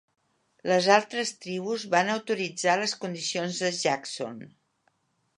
Les 0.69 0.85
altres 0.93 1.33
tribus 1.43 1.83
van 1.95 2.09
autoritzar 2.13 2.77
les 2.83 2.95
condicions 3.03 3.59
de 3.65 3.69
Jackson. 3.81 4.41